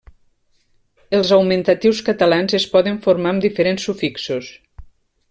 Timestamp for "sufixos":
3.91-4.49